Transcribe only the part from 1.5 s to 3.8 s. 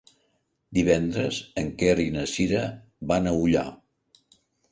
en Quer i na Sira van a Ullà.